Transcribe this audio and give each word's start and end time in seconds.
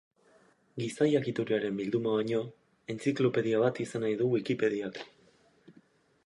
Giza 0.83 1.07
jakituriaren 1.11 1.77
bilduma 1.81 2.13
baino, 2.15 2.39
entziklopedia 2.95 3.61
bat 3.65 3.83
izan 3.85 4.07
nahi 4.07 4.17
du 4.23 4.31
Wikipediak. 4.33 4.99